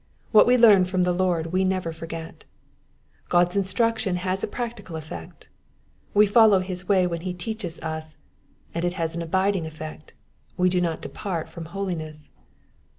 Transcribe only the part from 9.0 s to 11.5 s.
an abiding effect,— we do not depart